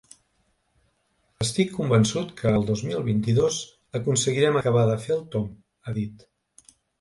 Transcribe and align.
“Estic 1.45 1.75
convençut 1.75 2.31
que 2.39 2.53
el 2.61 2.65
dos 2.69 2.81
mil 2.87 3.03
vint-i-dos 3.09 3.59
aconseguirem 4.01 4.59
acabar 4.63 4.87
de 4.93 4.97
fer 5.05 5.13
el 5.19 5.23
tomb”, 5.37 5.53
ha 5.87 5.95
dit. 6.01 6.27